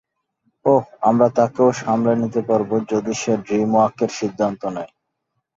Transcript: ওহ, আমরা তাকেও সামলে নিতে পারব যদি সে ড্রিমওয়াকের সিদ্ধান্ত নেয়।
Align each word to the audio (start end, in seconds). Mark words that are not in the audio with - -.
ওহ, 0.65 0.83
আমরা 1.01 1.27
তাকেও 1.37 1.69
সামলে 1.81 2.13
নিতে 2.21 2.41
পারব 2.49 2.69
যদি 2.91 3.13
সে 3.13 3.33
ড্রিমওয়াকের 3.45 4.11
সিদ্ধান্ত 4.19 4.61
নেয়। 4.75 4.91